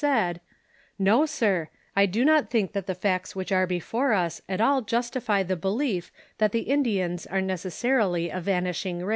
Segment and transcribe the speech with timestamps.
[0.01, 0.41] said,"
[1.07, 4.81] No, sir; I do not think that the facts Avhich are before us at all
[4.81, 9.09] justify the belief that the Indians are necessarily a van ishing race."